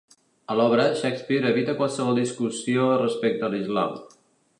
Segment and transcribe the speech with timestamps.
[0.51, 3.95] A l'obra, Shakespeare evita qualsevol discussió respecte a l'islam.